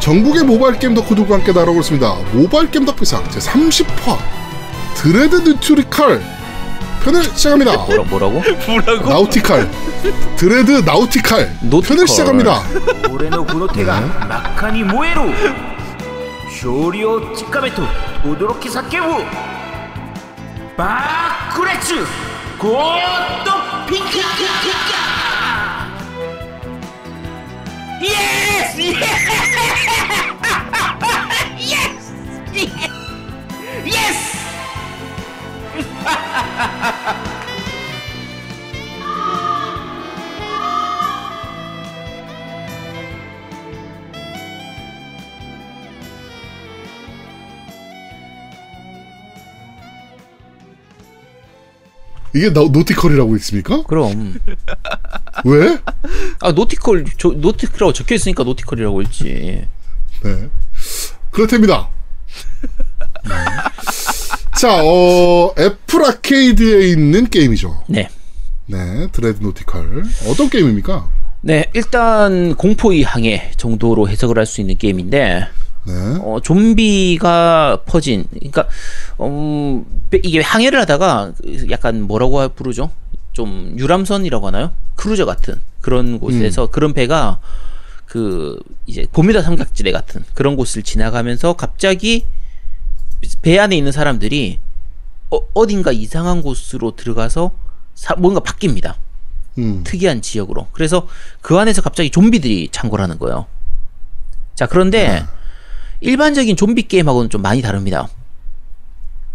[0.00, 2.14] 전국의 모바일 게임 덕후들과 함께 날아오고 있습니다.
[2.32, 4.16] 모바일 게임 덕비상 제30화
[4.94, 6.22] Dread Nautical
[7.04, 7.72] 편을 시작합니다.
[7.86, 8.42] 뭐라, 뭐라고?
[8.66, 9.08] 뭐라고?
[9.08, 9.70] Nautical
[10.36, 11.96] Dread Nautical Nautical.
[11.96, 12.62] 편을 시작합니다.
[13.10, 14.06] 俺のこの手が 네.
[14.26, 15.32] 真っ赤
[16.60, 17.82] に燃える 勝利を掴
[18.24, 19.24] めと 轟き叫ぶ
[20.76, 22.04] 爆熱ゴッ
[22.58, 24.20] ドフィンガー
[28.00, 28.78] Yes!
[28.78, 28.96] Yes!
[31.58, 32.80] Yes!
[33.84, 34.30] Yes!
[52.32, 53.82] 이게 노, 노티컬이라고 있습니까?
[53.82, 54.34] 그럼.
[55.44, 55.78] 왜?
[56.40, 59.66] 아, Nautical, 저, Nautical이라고 적혀 있으니까 Nautical이라고 했지.
[60.22, 60.48] 네.
[61.30, 61.88] 그렇답니다.
[63.24, 63.34] 네.
[64.58, 67.84] 자, 어, Apple Arcade에 있는 게임이죠.
[67.88, 68.08] 네.
[68.66, 70.04] 네, Dread Nautical.
[70.28, 71.08] 어떤 게임입니까?
[71.42, 75.46] 네, 일단 공포의 항해 정도로 해석을 할 수 있는 게임인데,
[75.86, 75.92] 네.
[76.20, 78.68] 어, 좀비가 퍼진, 그러니까,
[79.20, 79.84] 음,
[80.22, 81.32] 이게 항해를 하다가
[81.70, 82.90] 약간 뭐라고 부르죠?
[83.40, 84.72] 좀 유람선이라고 하나요?
[84.96, 87.40] 크루저 같은 그런 곳에서 그런 배가
[88.04, 92.26] 그 이제 버뮤다 삼각지대 같은 그런 곳을 지나가면서 갑자기
[93.40, 94.58] 배 안에 있는 사람들이
[95.30, 97.52] 어, 어딘가 이상한 곳으로 들어가서
[97.94, 98.96] 사- 뭔가 바뀝니다.
[99.56, 99.84] 음.
[99.84, 100.66] 특이한 지역으로.
[100.72, 101.08] 그래서
[101.40, 103.46] 그 안에서 갑자기 좀비들이 창궐하는 거예요.
[104.54, 105.24] 자, 그런데
[106.00, 108.06] 일반적인 좀비 게임하고는 좀 많이 다릅니다.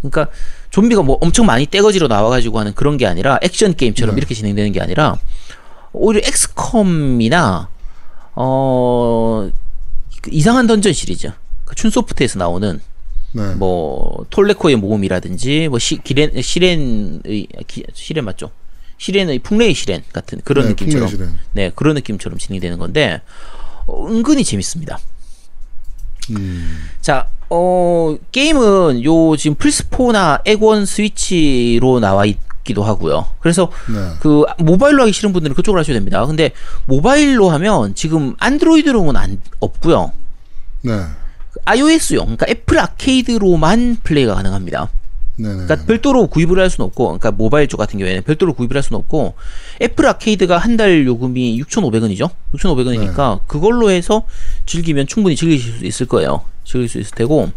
[0.01, 0.31] 그러니까
[0.75, 4.19] 좀비가 뭐 엄청 많이 떼거지로 나와가지고 하는 그런 게 아니라 액션 게임처럼 네.
[4.19, 5.17] 이렇게 진행되는 게 아니라
[5.93, 7.69] 오히려 엑스컴이나
[8.33, 9.51] 어그
[10.31, 11.31] 이상한 던전 시리즈
[11.63, 12.81] 그 춘소프트에서 나오는
[13.31, 13.55] 네.
[13.55, 18.51] 뭐 톨레코의 모험이라든지 뭐 시, 기렌 시렌의 기, 시렌 맞죠?
[18.97, 21.37] 시렌의 풍레의 시렌 같은 그런 네, 느낌처럼.
[21.53, 23.21] 네 그런 느낌처럼 진행되는 건데
[23.87, 24.99] 어, 은근히 재밌습니다.
[26.31, 26.89] 음.
[27.01, 33.27] 자, 어, 게임은 요 지금 플스4나 엑원 스위치로 나와 있기도 하고요.
[33.39, 34.13] 그래서 네.
[34.19, 36.25] 그 모바일로 하기 싫은 분들은 그쪽으로 하셔도 됩니다.
[36.25, 36.51] 근데
[36.85, 40.11] 모바일로 하면 지금 Android로는 안 없고요.
[40.81, 41.03] 네.
[41.65, 44.89] iOS용, 그러니까 Apple Arcade로만 플레이가 가능합니다.
[45.37, 45.53] 네네.
[45.65, 48.99] 그러니까 별도로 구입을 할 수는 없고, 그러니까 모바일 쪽 같은 경우에는 별도로 구입을 할 수는
[48.99, 49.33] 없고,
[49.81, 52.29] 애플 아케이드가 한 달 요금이 6,500원이죠?
[52.53, 54.25] 6,500원이니까 그걸로 해서
[54.65, 56.41] 즐기면 충분히 즐기실 수 있을 거예요.
[56.63, 57.51] 즐길 수 있을 테고,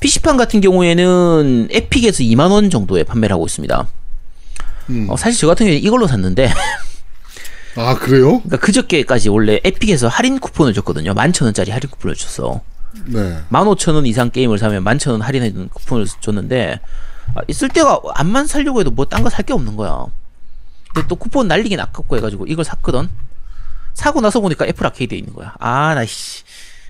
[0.00, 3.86] PC판 같은 경우에는 에픽에서 2만 원 정도에 판매를 하고 있습니다.
[4.90, 5.06] 음.
[5.10, 6.50] 어, 사실 저 같은 경우에 이걸로 샀는데,
[7.76, 8.40] 아, 그래요?
[8.40, 11.14] 그러니까 그저께까지 원래 에픽에서 할인 쿠폰을 줬거든요.
[11.14, 12.60] 11,000원짜리 할인 쿠폰을 줬어.
[13.06, 13.42] 네.
[13.50, 16.80] 15,000원 이상 게임을 사면 11,000원 할인해주는 쿠폰을 줬는데
[17.34, 20.06] 아, 있을 때가 안만 살려고 해도 뭐 딴 거 살 게 없는 거야.
[20.92, 23.08] 근데 또 쿠폰 날리긴 아깝고 해가지고 이걸 샀거든.
[23.94, 25.54] 사고 나서 보니까 애플 아케이드에 있는 거야.
[25.58, 26.42] 아, 나 씨.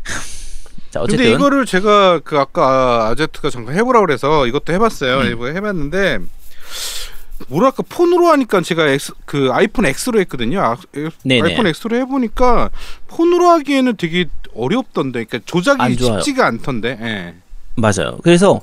[0.91, 5.23] 자, 어쨌든 근데 이거를 제가 그 아까 아제트가 잠깐 해보라 그래서 이것도 해봤어요.
[5.31, 6.19] 이거 해봤는데
[7.49, 10.61] 뭐랄까 폰으로 하니까 제가 X, 그 아이폰 X로 했거든요.
[10.61, 11.49] 아, 에- 네네.
[11.49, 12.71] 아이폰 X로 해보니까
[13.09, 15.97] 폰으로 하기에는 되게 어렵던데, 그러니까 조작이.
[15.97, 16.99] 쉽지가 않던데.
[17.01, 17.35] 예.
[17.75, 18.19] 맞아요.
[18.23, 18.61] 그래서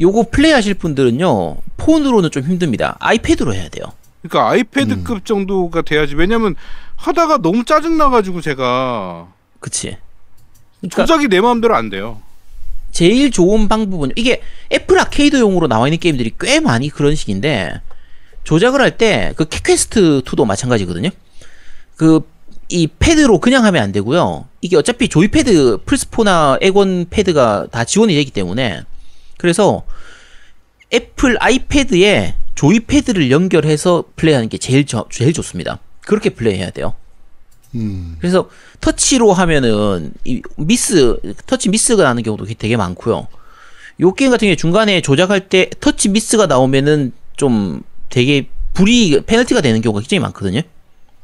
[0.00, 1.56] 요거 플레이 하실 분들은요.
[1.78, 2.96] 폰으로는 좀 힘듭니다.
[3.00, 3.86] iPad로 해야 돼요.
[4.22, 6.14] 그러니까 iPad급 정도가 돼야지.
[6.14, 6.54] 왜냐면
[6.96, 9.28] 하다가 너무 짜증 나가지고 제가
[9.60, 9.96] 그치?
[10.80, 12.20] 그러니까 조작이 내 마음대로 안 돼요.
[12.92, 14.42] 제일 좋은 방법은 이게
[14.72, 17.80] Apple Arcade용으로 나와 있는 게임들이 꽤 많이 그런 식인데
[18.44, 21.10] 조작을 할 때 그 Cat Quest 2도 마찬가지거든요.
[21.96, 22.20] 그
[22.72, 24.46] 이 패드로 그냥 하면 안 되고요.
[24.60, 28.82] 이게 어차피 joypad 플스4나 엑원 패드가 다 지원이 되기 때문에
[29.38, 29.82] 그래서
[30.92, 35.80] Apple iPad에 joypad를 연결해서 플레이하는 게 제일 저- 제일 좋습니다.
[36.02, 36.94] 그렇게 플레이해야 돼요.
[37.74, 38.14] 음.
[38.20, 38.48] 그래서
[38.80, 41.16] 터치로 하면은 이 미스
[41.46, 43.26] 터치 미스가 나는 경우도 되게 많고요.
[44.00, 49.80] 요 게임 같은 경우에 중간에 조작할 때 터치 미스가 나오면은 좀 되게 불이 페널티가 되는
[49.80, 50.60] 경우가 굉장히 많거든요.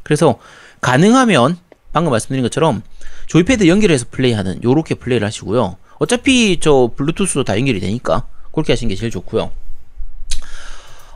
[0.03, 0.39] 그래서
[0.81, 1.59] 가능하면
[1.93, 2.83] 방금 말씀드린 것처럼
[3.27, 5.77] joypad 연결해서 플레이하는 요렇게 플레이를 하시고요.
[5.99, 9.51] 어차피 저 블루투스로 다 연결이 되니까 그렇게 하시는 게 제일 좋고요.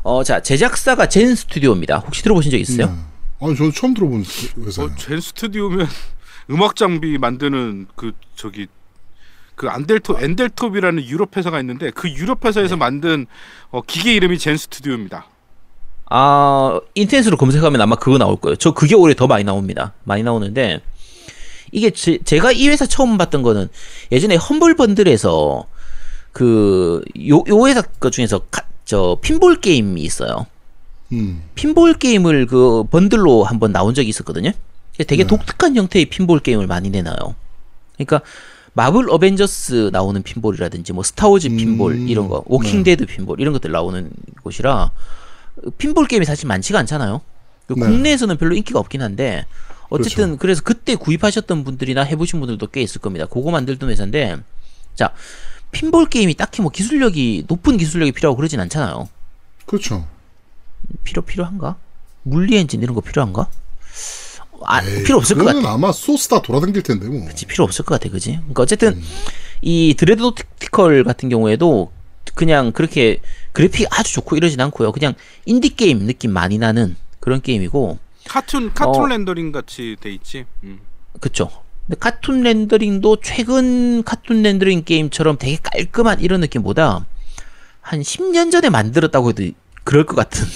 [0.03, 1.99] 어, 자, 제작사가 Zen Studio입니다.
[1.99, 2.87] 혹시 들어보신 적 있으세요?
[2.87, 3.47] 네.
[3.47, 4.25] 아니, 저는 처음 들어본
[4.65, 4.91] 회사예요.
[4.91, 5.87] 어, Zen Studio면
[6.51, 8.67] 음악 장비 만드는 그 저기
[9.55, 13.27] 그 Antelo Antelope이라는 유럽 회사가 있는데 그 유럽 회사에서 만든
[13.71, 15.27] 어, 기계 이름이 Zen Studio입니다.
[16.11, 18.57] 아, 인터넷으로 검색하면 아마 그거 나올 거예요.
[18.57, 19.93] 저 그게 오히려 더 많이 나옵니다.
[20.05, 20.81] 많이 나오는데,
[21.73, 23.69] 이게 제, 제가 이 회사 처음 봤던 거는
[24.11, 25.67] 예전에 Humble Bundle에서
[26.33, 30.47] 그 요 요 회사 것 중에서 가, 저 핀볼 게임이 있어요.
[31.13, 31.43] 음.
[31.55, 34.51] 핀볼 게임을 그 번들로 한번 나온 적이 있었거든요.
[34.99, 35.27] 되게 네.
[35.27, 37.35] 독특한 형태의 핀볼 게임을 많이 내놔요.
[37.97, 38.21] 그러니까
[38.73, 43.53] Marvel Avengers 나오는 핀볼이라든지 뭐 Star Wars 핀볼 음, 이런 거, Walking Dead 핀볼 이런
[43.53, 44.11] 것들 나오는
[44.43, 44.91] 곳이라
[45.79, 47.21] 핀볼 게임이 사실 많지가 않잖아요.
[47.67, 47.81] 그 네.
[47.81, 49.47] 국내에서는 별로 인기가 없긴 한데
[49.89, 53.27] 어쨌든 그래서 그때 구입하셨던 분들이나 해보신 분들도 꽤 있을 겁니다.
[53.27, 54.39] 그거 만들던 회사인데
[54.95, 55.13] 자
[55.73, 59.09] 핀볼 게임이 딱히 뭐 기술력이 높은 기술력이 필요하고 그러진 않잖아요.
[59.67, 60.07] 그렇죠.
[61.05, 61.77] 필요 필요한가?
[62.23, 63.49] 물리 엔진 이런 거 필요한가?
[64.63, 65.55] 아, 에이, 필요 없을 것 같아.
[65.55, 67.25] 그거는 아마 소스 다 돌아다닐 텐데 뭐.
[67.27, 68.33] 그치, 필요 없을 것 같아, 그지?
[68.33, 69.01] 그러니까 어쨌든
[69.63, 71.93] 이 Dread Nautical 같은 경우에도
[72.35, 73.21] 그냥 그렇게
[73.53, 74.93] 그래픽 아주 좋고 이러진 않고요.
[74.93, 75.15] 그냥
[75.47, 79.07] 인디 게임 느낌 많이 나는 그런 게임이고, 카툰 카툰 어.
[79.07, 80.45] 렌더링 같이 돼 있지.
[80.63, 80.81] 음.
[81.21, 81.51] 그쵸?
[81.87, 87.05] 근데 카툰 렌더링도 최근 카툰 렌더링 게임처럼 되게 깔끔한 이런 느낌보다
[87.81, 89.51] 한 10년 전에 만들었다고 해도
[89.85, 90.47] 그럴 것 같은.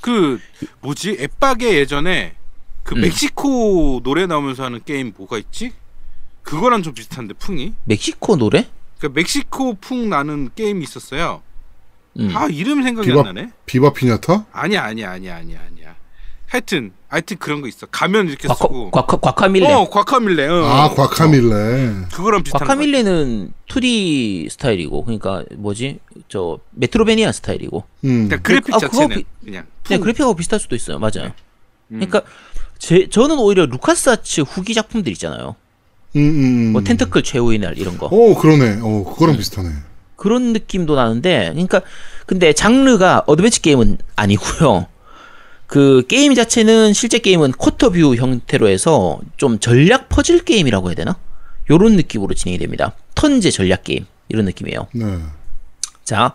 [0.00, 0.40] 그
[0.80, 1.16] 뭐지?
[1.20, 2.34] 엑박에 예전에
[2.82, 3.02] 그 음.
[3.02, 5.72] 멕시코 노래 나오면서 하는 게임 뭐가 있지?
[6.42, 7.74] 그거랑 좀 비슷한데 풍이?
[7.84, 8.68] 멕시코 노래?
[9.00, 11.42] 그 멕시코 풍 나는 게임이 있었어요.
[12.18, 12.30] 음.
[12.34, 13.50] 아 이름 생각이 비바- 안 나네.
[13.66, 14.46] 비바 피냐타?
[14.52, 15.94] 아니야 아니야 아니야 아니야 아니야.
[16.46, 17.86] 하여튼 하여튼 그런 거 있어.
[17.86, 18.90] 가면 이렇게 과카, 쓰고.
[18.92, 19.72] 과카, 과카밀레.
[19.72, 20.46] 어 과카밀레.
[20.46, 20.64] 어.
[20.64, 22.06] 아 과카밀레.
[22.12, 22.64] 그거랑 비슷한 거.
[22.66, 25.98] 과카밀레는 2D 스타일이고 그러니까 뭐지
[26.28, 28.28] 저 메트로베니아 스타일이고 음.
[28.28, 29.66] 그러니까 그래픽 아, 자체는 비- 그냥.
[29.84, 30.04] 그냥 풍.
[30.04, 31.32] 그래픽하고 비슷할 수도 있어요 맞아요
[31.90, 31.98] 음.
[31.98, 32.22] 그러니까
[32.78, 35.56] 제 저는 오히려 루카스 아츠 후기 작품들 있잖아요
[36.16, 36.72] 음, 음, 음.
[36.72, 38.80] 뭐 tentacle 최후의 날 이런 거어 그러네.
[38.82, 39.04] 어 음.
[39.04, 39.70] 그거랑 비슷하네.
[40.16, 41.82] 그런 느낌도 나는데 그러니까
[42.26, 44.86] 근데 장르가 어드벤처 게임은 아니고요
[45.66, 51.18] 그 게임 자체는 실제 게임은 quarter view 형태로 해서 좀 전략 퍼즐 게임이라고 해야 되나
[51.68, 55.18] 요런 느낌으로 진행이 됩니다 turn제 전략 게임 이런 느낌이에요 네.
[56.04, 56.32] 자,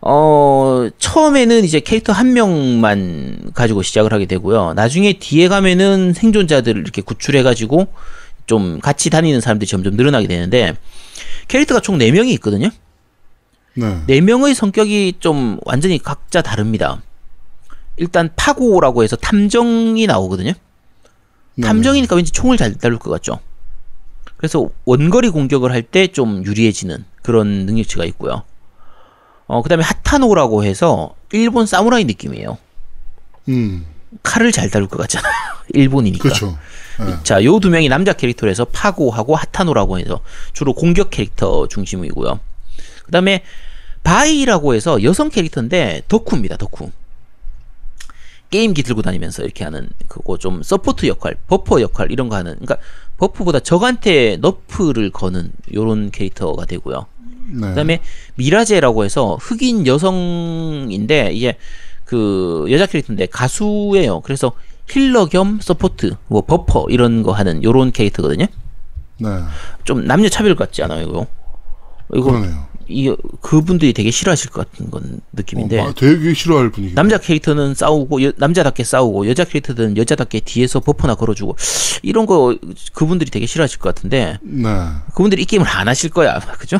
[0.00, 4.74] 어, 처음에는 이제 캐릭터 한 명만 가지고 시작을 하게 되고요.
[4.74, 7.88] 나중에 뒤에 가면은 생존자들을 이렇게 구출해가지고
[8.46, 10.74] 좀 같이 다니는 사람들이 점점 늘어나게 되는데
[11.48, 12.70] 캐릭터가 총 4명이 있거든요.
[13.74, 14.02] 네.
[14.06, 17.02] 4명의 성격이 좀 완전히 각자 다릅니다.
[17.96, 20.52] 일단 파고라고 해서 탐정이 나오거든요.
[21.56, 21.66] 네.
[21.66, 23.40] 탐정이니까 왠지 총을 잘 다룰 것 같죠.
[24.36, 28.42] 그래서 원거리 공격을 할 때 좀 유리해지는 그런 능력치가 있고요.
[29.46, 32.58] 어, 그 다음에 하타노라고 해서 일본 사무라이 느낌이에요.
[33.48, 33.86] 음.
[34.22, 35.32] 칼을 잘 다룰 것 같잖아요.
[35.74, 36.22] 일본이니까.
[36.22, 36.58] 그렇죠.
[36.98, 37.14] 네.
[37.24, 40.20] 자, 요 두 명이 남자 캐릭터로 해서 파고하고 하타노라고 해서
[40.52, 42.40] 주로 공격 캐릭터 중심이고요.
[43.04, 43.42] 그 다음에
[44.02, 46.90] 바이라고 해서 여성 캐릭터인데 덕후입니다, 덕후.
[48.50, 52.78] 게임기 들고 다니면서 이렇게 하는 그거 좀 support 역할, buffer 역할 이런 거 하는 그러니까
[53.18, 57.06] buff보다 적한테 nerf를 거는 요런 캐릭터가 되고요.
[57.48, 57.68] 네.
[57.68, 58.00] 그다음에
[58.36, 61.56] 미라제라고 해서 흑인 여성인데 이제
[62.06, 64.20] 그 여자 캐릭터인데 가수예요.
[64.22, 64.52] 그래서
[64.88, 68.46] healer 겸 support, 뭐 buffer 이런 거 하는 요런 캐릭터거든요.
[69.18, 69.28] 네.
[69.84, 71.26] 좀 남녀 차별 같지 않아요, 이거?
[72.14, 72.66] 이거 그러네요.
[72.88, 76.94] 이 그분들이 되게 싫어하실 것 같은 건 느낌인데 어, 마- 되게 싫어할 분위기.
[76.94, 81.56] 남자 캐릭터는 싸우고 여- 남자답게 싸우고 여자 캐릭터들은 여자답게 뒤에서 buffer나 걸어주고
[82.04, 82.56] 이런 거
[82.92, 84.68] 그분들이 되게 싫어하실 것 같은데 네.
[85.16, 86.78] 그분들이 이 게임을 안 하실 거야, 그죠?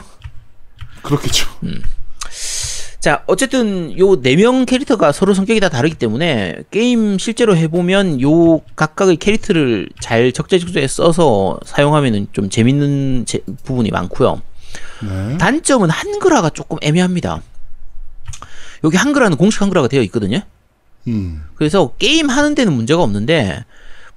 [1.02, 1.48] 그렇겠죠.
[3.06, 8.58] 자, 어쨌든 요 네 명 캐릭터가 서로 성격이 다 다르기 때문에 게임 실제로 해보면 요
[8.74, 14.42] 각각의 캐릭터를 잘 적재적소에 써서 사용하면은 좀 재밌는 제- 부분이 많고요.
[15.04, 15.38] 네.
[15.38, 17.42] 단점은 한글화가 조금 애매합니다.
[18.82, 20.40] 여기 한글화는 공식 한글화가 되어 있거든요.
[21.06, 21.44] 음.
[21.54, 23.64] 그래서 게임 하는 데는 문제가 없는데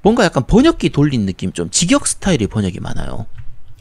[0.01, 3.27] 뭔가 약간 번역기 돌린 느낌 좀 직역 스타일의 번역이 많아요.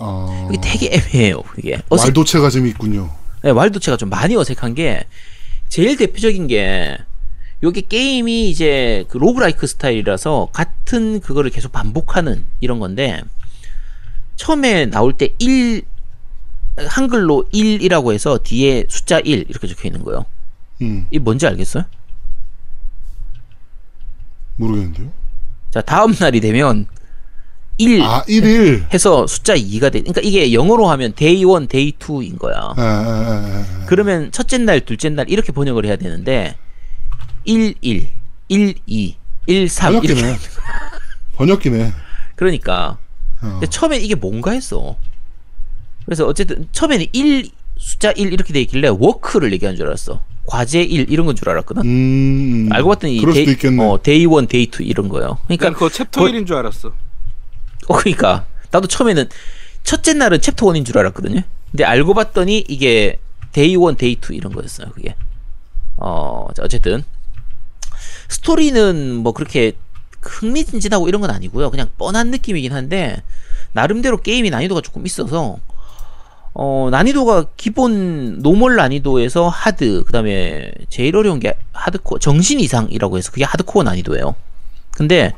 [0.00, 0.48] 아.
[0.52, 1.42] 이게 되게 애매해요.
[1.56, 3.08] 이게 어색 말도체가 좀 있군요.
[3.42, 5.04] 네, 왈도체가 좀 많이 어색한 게
[5.68, 6.98] 제일 대표적인 게
[7.62, 13.22] 요게 게임이 이제 그 로그라이크 스타일이라서 같은 그거를 계속 반복하는 이런 건데
[14.36, 15.82] 처음에 나올 때 1,
[16.76, 20.24] 한글로 1이라고 해서 뒤에 숫자 1 이렇게 적혀 있는 거예요.
[20.82, 21.06] 음.
[21.10, 21.84] 이 뭔지 알겠어요?
[24.56, 25.10] 모르겠는데요.
[25.70, 26.86] 자, 다음 날이 되면
[27.78, 28.92] 1 아, 1일.
[28.92, 30.00] 해서 숫자 2가 돼.
[30.00, 32.56] 그러니까 이게 영어로 하면 day 1, day 2인 거야.
[32.56, 33.86] 아, 아, 아, 아.
[33.86, 36.56] 그러면 첫째 날, 둘째 날 이렇게 번역을 해야 되는데
[37.44, 38.08] 1 1,
[38.48, 39.14] 1 2,
[39.46, 40.38] 1 3 이렇게 번역기네.
[41.36, 41.92] 번역기네.
[42.34, 42.98] 그러니까
[43.42, 43.48] 어.
[43.52, 44.96] 근데 처음에 이게 뭔가 했어.
[46.04, 50.20] 그래서 어쨌든 처음에는 1 숫자 1 이렇게 돼 있길래 워크를 얘기하는 줄 알았어.
[50.46, 51.82] 과제 1 이런 건 줄 알았거든.
[51.84, 52.68] 음.
[52.72, 53.84] 알고 봤더니 그럴 수도 Day, 있겠네.
[53.84, 55.28] 어, Day 1, Day 2 이런 거예요.
[55.28, 56.92] 난 그러니까 그거 챕터 거- 1인 줄 알았어.
[57.88, 59.28] 어, 그러니까 나도 처음에는
[59.82, 61.42] 첫째 날은 챕터 1인 줄 알았거든요.
[61.70, 63.18] 근데 알고 봤더니 이게
[63.52, 64.90] Day 1, Day 2 이런 거였어요.
[64.90, 65.14] 그게.
[65.96, 67.02] 어, 자, 어쨌든
[68.28, 69.72] 스토리는 뭐 그렇게
[70.20, 71.70] 흥미진진하고 이런 건 아니고요.
[71.70, 73.22] 그냥 뻔한 느낌이긴 한데
[73.72, 75.58] 나름대로 게임이 난이도가 조금 있어서
[76.54, 83.30] 어, 난이도가 기본 normal 난이도에서 hard, 그 다음에 제일 어려운 게 하드코어, 정신 이상이라고 해서
[83.30, 84.34] 그게 하드코어 난이도예요.
[84.98, 85.32] 근데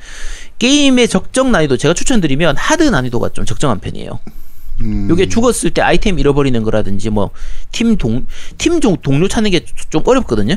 [0.58, 4.18] 게임의 적정 난이도 제가 추천드리면 hard 난이도가 좀 적정한 편이에요.
[4.80, 7.30] 음, 요게 죽었을 때 아이템 잃어버리는 거라든지 뭐
[7.70, 10.56] 팀 동팀 동료 찾는 게 좀 어렵거든요.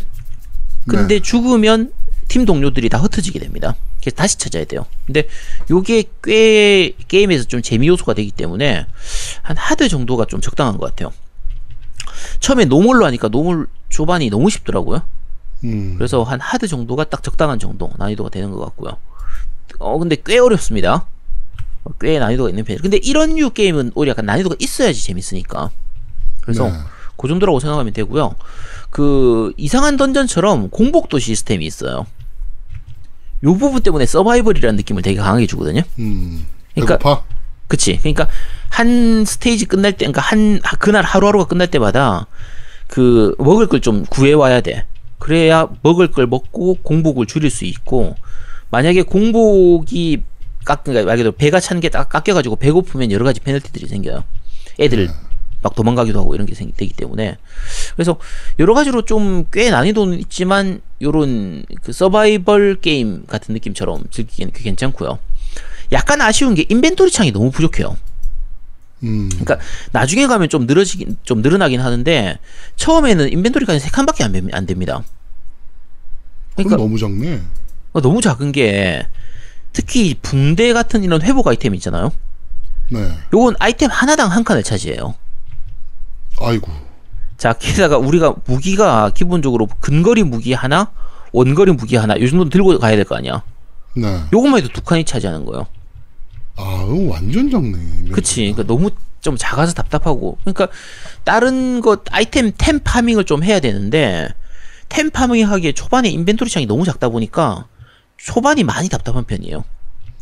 [0.87, 1.19] 근데 네.
[1.19, 1.91] 죽으면
[2.29, 3.75] 팀 동료들이 다 흩어지게 됩니다.
[3.99, 4.85] 그래서 다시 찾아야 돼요.
[5.05, 5.27] 근데
[5.69, 8.85] 요게 꽤 게임에서 좀 재미 요소가 되기 때문에
[9.41, 11.11] 한 hard 정도가 좀 적당한 것 같아요.
[12.39, 15.01] 처음에 normal로 하니까 normal 초반이 너무 쉽더라고요.
[15.63, 18.97] 음, 그래서 한 하드 정도가 딱 적당한 정도 난이도가 되는 것 같고요.
[19.79, 21.05] 어 근데 꽤 어렵습니다.
[21.85, 22.81] 어, 꽤 난이도가 있는 편이에요.
[22.81, 25.69] 근데 이런 류 게임은 오히려 약간 난이도가 있어야지 재밌으니까.
[26.41, 26.73] 그래서 네.
[27.17, 28.35] 그 정도라고 생각하면 되고요.
[28.89, 32.05] 그 이상한 던전처럼 공복도 시스템이 있어요.
[33.45, 35.81] 요 부분 때문에 서바이벌이라는 느낌을 되게 강하게 주거든요.
[35.99, 37.23] 음, 그러니까- 배고파?
[37.67, 37.97] 그치.
[37.97, 38.27] 그러니까
[38.69, 42.27] 한 스테이지 끝날 때, 그러니까 한 그날 하루하루가 끝날 때마다
[42.87, 44.85] 그 먹을 걸 좀 구해 와야 돼.
[45.23, 48.15] 그래야 먹을 걸 먹고 공복을 줄일 수 있고
[48.71, 50.21] 만약에 공복이
[50.65, 54.23] 깎, 그러니까 말 그대로 배가 찬게딱 깎여가지고 배고프면 여러 가지 페널티들이 생겨요.
[54.79, 55.09] 애들
[55.61, 57.37] 막 도망가기도 하고 이런 게 생, 되기 때문에
[57.95, 58.17] 그래서
[58.59, 65.19] 여러 가지로 좀 꽤 난이도는 있지만 요런 그 서바이벌 게임 같은 느낌처럼 즐기기는 꽤 괜찮고요.
[65.93, 67.95] 약간 아쉬운 게 인벤토리 창이 너무 부족해요.
[69.03, 69.59] 음, 그러니까
[69.91, 72.39] 나중에 가면 좀 늘어지긴 좀 늘어나긴 하는데
[72.77, 75.03] 처음에는 인벤토리가 세 칸밖에 안, 됩- 안 됩니다.
[76.55, 77.41] 그러니까 너무 작네.
[77.93, 79.07] 어, 너무 작은 게
[79.71, 82.11] 특히 붕대 같은 이런 회복 아이템 있잖아요.
[82.91, 83.11] 네.
[83.33, 85.15] 요건 아이템 하나당 한 칸을 차지해요.
[86.39, 86.71] 아이고.
[87.37, 90.91] 자, 게다가 우리가 무기가 기본적으로 근거리 무기 하나,
[91.31, 93.43] 원거리 무기 하나, 요 정도 들고 가야 될 거 아니야.
[93.95, 94.21] 네.
[94.31, 95.67] 요것만 해도 두 칸이 차지하는 거예요.
[96.55, 98.09] 아, 완전 작네.
[98.11, 98.41] 그치.
[98.41, 98.91] 그러니까 너무
[99.21, 100.37] 좀 작아서 답답하고.
[100.41, 100.67] 그러니까
[101.23, 104.29] 다른 것 아이템 템 farming을 좀 해야 되는데
[104.93, 107.65] 템 farming 하기에 초반에 inventory 창이 너무 작다 보니까
[108.17, 109.63] 초반이 많이 답답한 편이에요.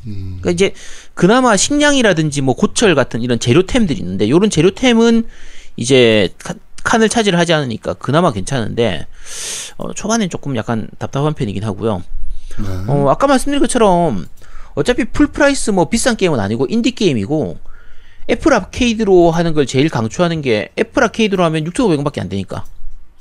[0.08, 0.74] 음, 그러니까 이제
[1.14, 5.28] 그나마 식량이라든지 뭐 고철 같은 이런 재료템들이 있는데 요런 재료템은
[5.76, 9.08] 이제 카- 칸을 차지를 하지 않으니까 그나마 괜찮은데
[9.76, 12.02] 어, 초반엔 조금 약간 답답한 편이긴 하고요.
[12.60, 12.68] 네.
[12.88, 14.26] 어, 아까 말씀드린 것처럼
[14.74, 17.60] 어차피 full price 뭐 비싼 게임은 아니고 인디 게임이고
[18.30, 22.64] Apple Arcade로 하는 걸 제일 강추하는 게 Apple Arcade로 하면 6,500원밖에 안 되니까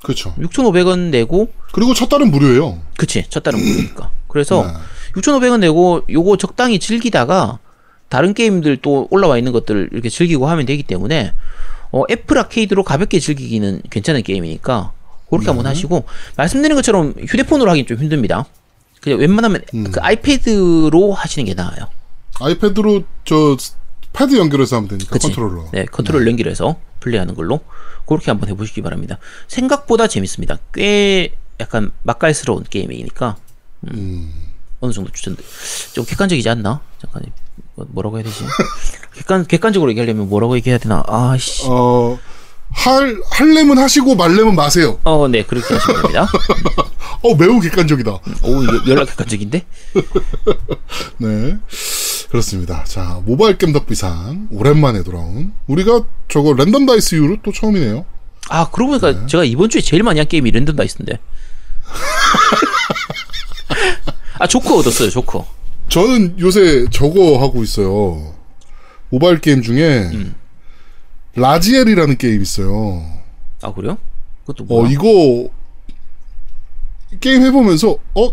[0.03, 0.35] 그렇죠.
[0.39, 2.79] 6,500원 내고 그리고 첫 달은 무료예요.
[2.97, 4.73] 그치 첫 달은 무료니까 그래서 네.
[5.21, 7.59] 6,500원 내고 요거 적당히 즐기다가
[8.09, 11.33] 다른 게임들 또 올라와 있는 것들을 이렇게 즐기고 하면 되기 때문에
[11.93, 14.93] 어, Apple Arcade로 가볍게 즐기기는 괜찮은 게임이니까
[15.29, 16.05] 그렇게 한번 하시고
[16.37, 18.47] 말씀드린 것처럼 휴대폰으로 하긴 좀 힘듭니다.
[19.01, 21.89] 그냥 웬만하면 그 iPad로 하시는 게 나아요.
[22.41, 23.57] iPad로 저
[24.13, 25.29] 패드 연결해서 하면 되니까 그치?
[25.29, 25.69] 컨트롤러.
[25.73, 27.61] 네, 컨트롤 연결해서 플레이하는 걸로
[28.07, 29.19] 그렇게 한번 해보시기 바랍니다.
[29.49, 30.59] 생각보다 재밌습니다.
[30.75, 33.37] 꽤 약간 맛깔스러운 게임이니까
[33.93, 34.33] 음.
[34.81, 35.37] 어느 정도 추천.
[35.93, 36.81] 좀 객관적이지 않나?
[37.01, 37.23] 잠깐
[37.75, 38.45] 뭐- 뭐라고 해야 되지?
[39.15, 41.03] 객관 객관적으로 얘기하려면 뭐라고 얘기해야 되나?
[41.07, 41.65] 아씨.
[41.67, 42.19] 어,
[42.71, 44.99] 할, 할래면 하시고 말래면 마세요.
[45.05, 46.27] 어, 네 그렇게 하시면 됩니다.
[47.23, 48.11] 어, 매우 객관적이다.
[48.45, 49.67] 오, 이거 열라 객관적인데?
[51.19, 51.59] 네.
[52.31, 52.85] 그렇습니다.
[52.85, 54.49] 자, 모바일 게임 덕비상.
[54.53, 55.53] 오랜만에 돌아온.
[55.67, 58.05] 우리가 저거 Random Dice 이후로 또 처음이네요.
[58.49, 61.19] 아, 그러고 보니까 제가 이번 주에 제일 많이 한 게임이 Random Dice인데.
[64.39, 65.45] 아, 조커 얻었어요, 조커.
[65.89, 68.33] 저는 요새 저거 하고 있어요.
[69.09, 70.09] 모바일 게임 중에
[71.35, 73.05] 라지엘이라는 게임 있어요.
[73.61, 73.99] 아, 그래요?
[74.47, 74.91] 그것도 어, 뭐야?
[74.93, 75.49] 이거
[77.19, 78.31] 게임 해보면서 어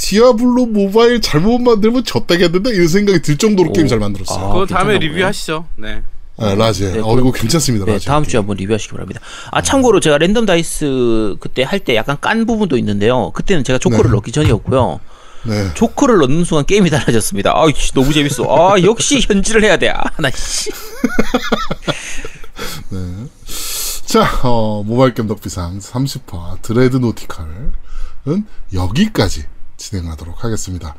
[0.00, 3.72] 디아블로 모바일 잘못 만들면 좆되겠는데 이런 생각이 들 정도로 오.
[3.72, 4.44] 게임 잘 만들었어요.
[4.44, 5.66] 아, 그거 다음에 리뷰하시죠.
[5.76, 6.02] 네.
[6.38, 6.92] 아, 라지엘.
[6.94, 7.84] 네, 어 이거 괜찮습니다.
[7.84, 7.98] 네.
[7.98, 9.20] 다음 주에 한번 리뷰하시기 바랍니다.
[9.50, 13.30] 아, 참고로 제가 Random Dice 그때 할 때 약간 깐 부분도 있는데요.
[13.32, 14.14] 그때는 제가 조커를 네.
[14.16, 15.00] 넣기 전이었고요.
[15.44, 15.74] 네.
[15.74, 17.52] 조커를 넣는 순간 게임이 달라졌습니다.
[17.54, 18.44] 아, 씨, 너무 재밌어.
[18.44, 19.90] 아, 역시 현질을 해야 돼.
[19.90, 20.70] 아, 나 씨.
[24.06, 27.72] 자, 어, 모바일 게임 덕비상 30화 드레드 노티칼은
[28.74, 29.44] 여기까지
[29.80, 30.94] 진행하도록 하겠습니다.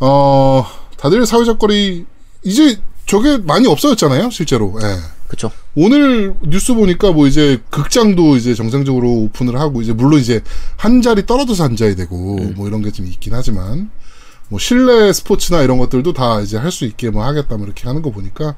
[0.00, 0.64] 어,
[0.96, 2.06] 다들 사회적 거리
[2.44, 4.78] 이제 저게 많이 없어졌잖아요, 실제로.
[4.82, 4.96] 예.
[5.28, 5.50] 그쵸.
[5.74, 10.42] 오늘 뉴스 보니까 뭐 이제 극장도 이제 정상적으로 오픈을 하고 이제 물론 이제
[10.76, 13.90] 한 자리 떨어져서 앉아야 되고 뭐 이런 게 좀 있긴 하지만
[14.48, 18.02] 뭐 실내 스포츠나 이런 것들도 다 이제 할 수 있게 뭐 하겠다 뭐 이렇게 하는
[18.02, 18.56] 거 보니까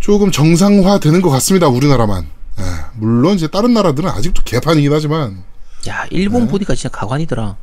[0.00, 1.68] 조금 정상화 되는 것 같습니다.
[1.68, 2.26] 우리나라만.
[2.58, 2.62] 예,
[2.96, 5.44] 물론 이제 다른 나라들은 아직도 개판이긴 하지만
[5.88, 6.48] 야 일본 네.
[6.50, 7.56] 보니까 진짜 가관이더라.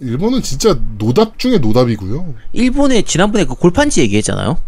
[0.00, 2.34] 일본은 진짜 노답 중에 노답이고요.
[2.52, 4.58] 일본에 지난번에 그 골판지 얘기했잖아요.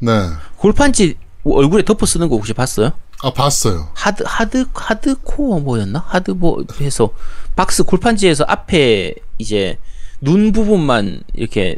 [0.00, 0.10] 네.
[0.56, 2.92] 골판지 얼굴에 덮어 쓰는 거 혹시 봤어요?
[3.22, 3.88] 아 봤어요.
[3.94, 6.04] 하드 하드 하드코어 뭐였나?
[6.06, 7.10] hard 뭐 해서
[7.56, 9.78] 박스 골판지에서 앞에 이제
[10.20, 11.76] 눈 부분만 이렇게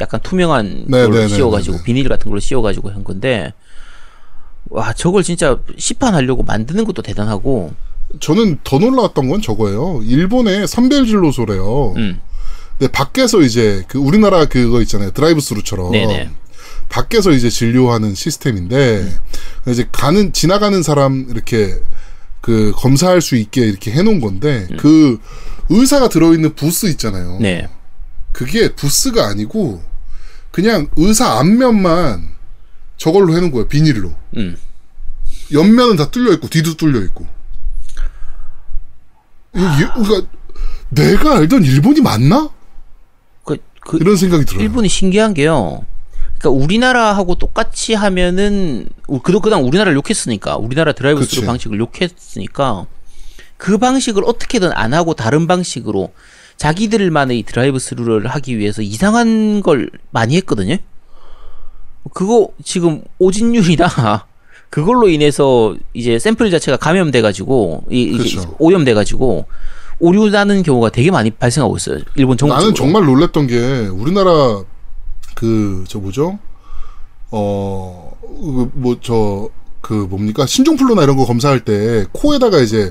[0.00, 1.82] 약간 투명한 네, 걸로 네, 네, 씌워가지고 네.
[1.84, 3.52] 비닐 같은 걸로 씌워가지고 한 건데
[4.68, 7.72] 와 저걸 진짜 시판하려고 만드는 것도 대단하고
[8.20, 10.00] 저는 더 놀라웠던 건 저거예요.
[10.04, 11.94] 일본의 선별 진료소래요.
[11.96, 12.20] 음
[12.78, 15.10] 근데 밖에서 이제 그 우리나라 그거 있잖아요.
[15.10, 16.30] 드라이브 스루처럼 네네
[16.88, 19.12] 밖에서 이제 진료하는 시스템인데
[19.68, 21.74] 이제 가는 지나가는 사람 이렇게
[22.40, 25.18] 그 검사할 수 있게 이렇게 해놓은 건데 그
[25.68, 27.38] 의사가 들어있는 부스 있잖아요.
[27.40, 27.68] 네
[28.32, 29.82] 그게 부스가 아니고
[30.50, 32.36] 그냥 의사 앞면만
[32.96, 33.68] 저걸로 해놓은 거예요.
[33.68, 34.14] 비닐로.
[34.36, 34.56] 음.
[35.52, 37.26] 옆면은 다 뚫려 있고 뒤도 뚫려 있고.
[39.56, 40.28] 그러니까
[40.90, 42.50] 내가 알던 일본이 맞나?
[43.44, 44.62] 그, 그 이런 생각이 들어요.
[44.62, 45.84] 일본이 신기한 게요.
[46.38, 51.46] 그러니까 우리나라하고 똑같이 하면은 우- 그도 그당 우리나라를 욕했으니까 우리나라 드라이브 스루.
[51.46, 52.86] 방식을 욕했으니까
[53.56, 56.12] 그 방식을 어떻게든 안 하고 다른 방식으로
[56.58, 60.76] 자기들만의 드라이브 스루를 하기 위해서 이상한 걸 많이 했거든요.
[62.12, 64.26] 그거 지금 오진율이다.
[64.70, 68.56] 그걸로 인해서 이제 샘플 자체가 감염돼 가지고 이 그쵸.
[68.58, 69.46] 오염돼 가지고
[69.98, 72.00] 오류 나는 경우가 되게 많이 발생하고 있어요.
[72.16, 72.74] 일본 정부 나는.
[72.74, 74.62] 정말 놀랬던 게 우리나라
[75.34, 76.38] 그 저 뭐죠?
[77.30, 82.90] 어뭐 저그 뭡니까 신종플루나 이런 거 검사할 때 코에다가 이제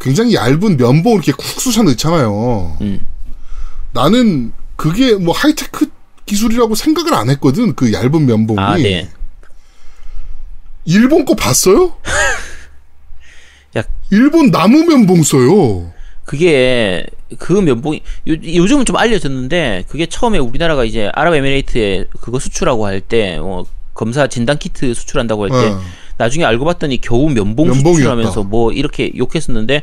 [0.00, 2.76] 굉장히 얇은 면봉 이렇게 쿡 쑤셔 넣잖아요.
[2.80, 3.00] 음.
[3.92, 5.86] 나는 그게 뭐 하이테크
[6.26, 7.74] 기술이라고 생각을 안 했거든.
[7.74, 8.58] 그 얇은 면봉이.
[8.58, 9.08] 아, 네.
[10.84, 11.94] 일본 거 봤어요?
[13.76, 13.82] 야.
[14.10, 15.92] 일본 나무 면봉 써요.
[16.24, 17.04] 그게
[17.38, 23.64] 그 면봉이 요, 요즘은 좀 알려졌는데 그게 처음에 우리나라가 이제 아랍에미레이트에 그거 수출하고 할때 어,
[23.92, 25.80] 검사 진단 키트 수출한다고 할때 어.
[26.16, 27.94] 나중에 알고 봤더니 겨우 면봉 면봉이었다.
[27.96, 29.82] 수출하면서 뭐 이렇게 욕했었는데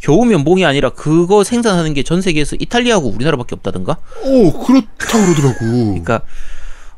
[0.00, 5.58] 겨우 면봉이 아니라 그거 생산하는 게 전 세계에서 이탈리아하고 우리나라밖에 없다든가 어, 그렇다고 그러더라고.
[5.86, 6.20] 그러니까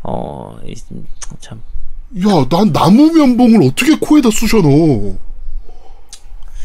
[0.03, 0.59] 어
[1.41, 1.63] 참
[2.21, 5.17] 야, 난 나무 면봉을 어떻게 코에다 쑤셔 넣어?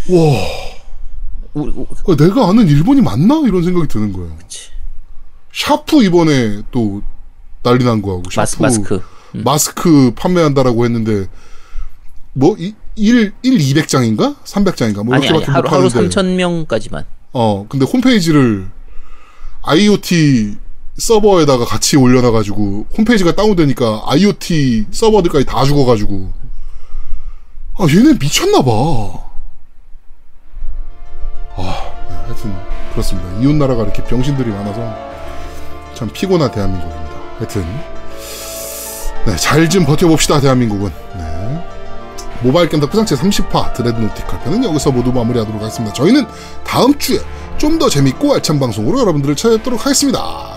[0.09, 0.47] 와,
[1.53, 3.41] 우리 우- 아, 내가 아는 일본이 맞나?
[3.45, 4.37] 이런 생각이 드는 거예요.
[5.53, 7.01] 샤프 이번에 또
[7.63, 8.23] 난리 난 거하고.
[8.35, 9.01] 마스 샤프 마스크
[9.33, 11.27] 마스크 판매한다라고 했는데,
[12.33, 14.35] 뭐, 이, 1, 1, 200장인가?
[14.43, 15.03] 300장인가?
[15.03, 16.09] 뭐, 아니 아니 이렇게밖에 하루 못 하루 파는데.
[16.15, 18.67] 3천 명까지만 어, 근데 홈페이지를
[19.63, 20.55] IoT
[20.97, 26.31] 서버에다가 같이 올려놔가지고 홈페이지가 다운되니까 IoT 서버들까지 다 죽어가지고
[27.79, 28.71] 아 얘네 미쳤나봐.
[31.55, 31.61] 아
[32.09, 32.55] 네, 하여튼
[32.91, 33.29] 그렇습니다.
[33.41, 34.95] 이웃 나라가 이렇게 병신들이 많아서
[35.93, 37.11] 참 피곤한 대한민국입니다.
[37.37, 37.65] 하여튼
[39.25, 40.91] 네, 잘 좀 버텨봅시다 대한민국은.
[41.15, 41.63] 네.
[42.41, 45.93] 모바일 게임 덕후상체 30화 드레드노티컬 편은 여기서 모두 마무리하도록 하겠습니다.
[45.93, 46.25] 저희는
[46.63, 47.19] 다음 주에
[47.57, 50.56] 좀 더 재밌고 알찬 방송으로 여러분들을 찾아뵙도록 하겠습니다.